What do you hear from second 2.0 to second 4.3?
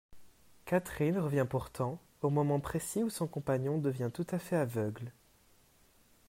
au moment précis où son compagnon devient tout